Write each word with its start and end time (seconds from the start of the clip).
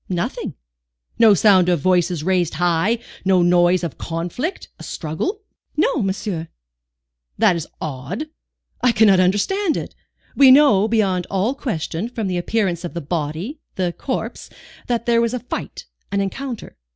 "Nothing." 0.09 0.55
"No 1.19 1.35
sound 1.35 1.69
of 1.69 1.79
voices 1.79 2.23
raised 2.23 2.55
high, 2.55 2.97
no 3.23 3.43
noise 3.43 3.83
of 3.83 3.91
a 3.93 3.97
conflict, 3.97 4.67
a 4.79 4.83
struggle?" 4.83 5.43
"No, 5.77 6.01
monsieur." 6.01 6.47
"That 7.37 7.55
is 7.55 7.67
odd. 7.79 8.25
I 8.81 8.93
cannot 8.93 9.19
understand 9.19 9.77
it. 9.77 9.93
We 10.35 10.49
know, 10.49 10.87
beyond 10.87 11.27
all 11.29 11.53
question, 11.53 12.09
from 12.09 12.25
the 12.25 12.39
appearance 12.39 12.83
of 12.83 12.95
the 12.95 12.99
body, 12.99 13.59
the 13.75 13.93
corpse, 13.93 14.49
that 14.87 15.05
there 15.05 15.21
was 15.21 15.35
a 15.35 15.39
fight, 15.39 15.85
an 16.11 16.19
encounter. 16.19 16.77